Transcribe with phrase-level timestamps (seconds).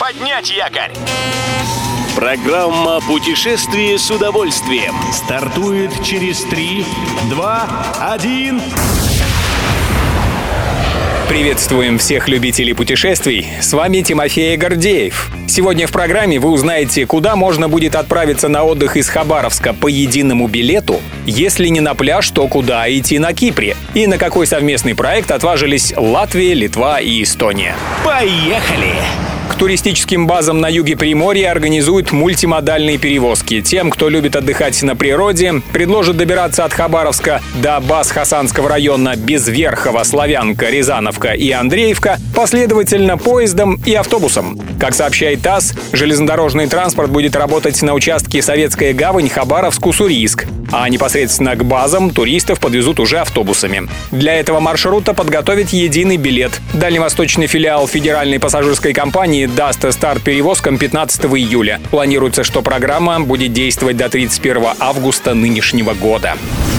[0.00, 0.92] Поднять якорь!
[2.16, 6.86] Программа «Путешествие с удовольствием» стартует через 3,
[7.28, 7.68] 2,
[8.14, 8.62] 1...
[11.28, 13.46] Приветствуем всех любителей путешествий.
[13.60, 15.30] С вами Тимофей Гордеев.
[15.46, 20.48] Сегодня в программе вы узнаете, куда можно будет отправиться на отдых из Хабаровска по единому
[20.48, 25.30] билету, если не на пляж, то куда идти на Кипре, и на какой совместный проект
[25.30, 27.76] отважились Латвия, Литва и Эстония.
[28.02, 28.94] Поехали!
[29.50, 33.60] К туристическим базам на юге Приморья организуют мультимодальные перевозки.
[33.60, 40.04] Тем, кто любит отдыхать на природе, предложат добираться от Хабаровска до баз Хасанского района Безверхова,
[40.04, 44.58] Славянка, Рязановка и Андреевка последовательно поездом и автобусом.
[44.78, 51.64] Как сообщает ТАСС, железнодорожный транспорт будет работать на участке Советская гавань Хабаровск-Уссурийск, а непосредственно к
[51.64, 53.88] базам туристов подвезут уже автобусами.
[54.12, 56.60] Для этого маршрута подготовят единый билет.
[56.72, 61.80] Дальневосточный филиал Федеральной пассажирской компании компании даст старт перевозкам 15 июля.
[61.90, 66.34] Планируется, что программа будет действовать до 31 августа нынешнего года.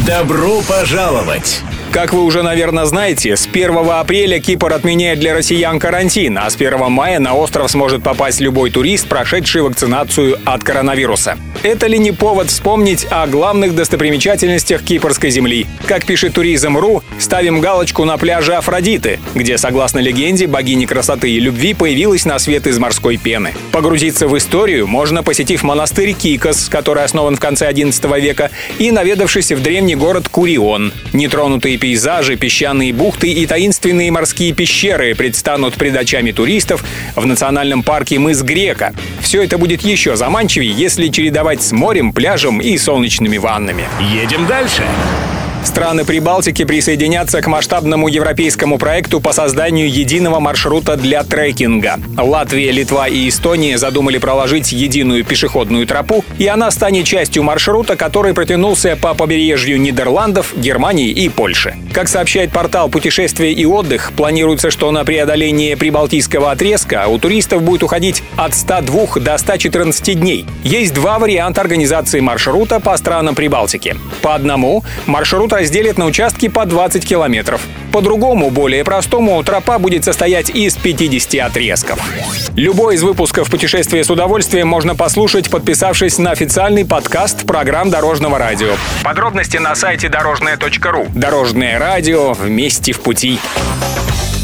[0.06, 1.62] Добро пожаловать!
[1.92, 6.56] Как вы уже, наверное, знаете, с 1 апреля Кипр отменяет для россиян карантин, а с
[6.56, 11.38] 1 мая на остров сможет попасть любой турист, прошедший вакцинацию от коронавируса.
[11.64, 15.68] Это ли не повод вспомнить о главных достопримечательностях кипрской земли?
[15.86, 21.76] Как пишет Туризм.ру, ставим галочку на пляже Афродиты, где, согласно легенде, богини красоты и любви
[21.76, 23.54] появилась на свет из морской пены.
[23.72, 29.52] Погрузиться в историю можно, посетив монастырь Кикос, который основан в конце XI века, и наведавшись
[29.52, 30.92] в древний город Курион.
[31.14, 36.84] Нетронутые пейзажи, песчаные бухты и таинственные морские пещеры предстанут пред очами туристов
[37.16, 38.96] в национальном парке мыс Грека.
[39.20, 43.90] Все это будет еще заманчивее, если чередовать с морем, пляжем и солнечными ваннами.
[44.00, 44.84] Едем дальше.
[45.64, 52.00] Страны Прибалтики присоединятся к масштабному европейскому проекту по созданию единого маршрута для трекинга.
[52.18, 58.34] Латвия, Литва и Эстония задумали проложить единую пешеходную тропу, и она станет частью маршрута, который
[58.34, 61.76] протянулся по побережью Нидерландов, Германии и Польши.
[61.94, 67.84] Как сообщает портал «Путешествия и отдых», планируется, что на преодоление прибалтийского отрезка у туристов будет
[67.84, 70.46] уходить от 102 до 114 дней.
[70.64, 73.96] Есть два варианта организации маршрута по странам Прибалтики.
[74.22, 77.62] По одному маршрут маршрут разделят на участки по 20 километров.
[77.92, 82.00] По-другому, более простому, тропа будет состоять из 50 отрезков.
[82.56, 88.74] Любой из выпусков «Путешествие с удовольствием» можно послушать, подписавшись на официальный подкаст программ Дорожного радио.
[89.04, 91.08] Подробности на сайте дорожное.ру.
[91.14, 93.40] Дорожное радио вместе в пути.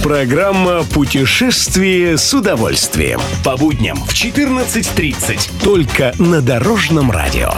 [0.03, 3.19] Программа «Путешествие с удовольствием».
[3.43, 5.63] По будням в 14.30.
[5.63, 7.51] Только на Дорожном радио.